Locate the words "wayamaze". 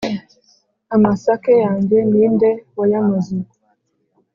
2.77-3.35